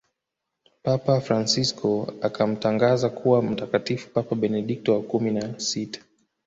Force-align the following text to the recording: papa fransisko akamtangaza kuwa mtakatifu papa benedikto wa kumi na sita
papa 0.83 1.21
fransisko 1.21 2.07
akamtangaza 2.21 3.09
kuwa 3.09 3.41
mtakatifu 3.41 4.09
papa 4.09 4.35
benedikto 4.35 4.93
wa 4.93 5.01
kumi 5.01 5.31
na 5.31 5.59
sita 5.59 6.01